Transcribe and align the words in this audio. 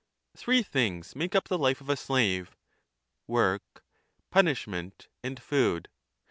Three 0.35 0.63
things 0.63 1.15
make 1.15 1.35
up 1.35 1.47
the 1.47 1.59
life 1.59 1.79
of 1.79 1.87
a 1.87 1.95
slave, 1.95 2.57
work, 3.27 3.83
punishment, 4.31 5.09
and 5.23 5.39
food. 5.39 5.89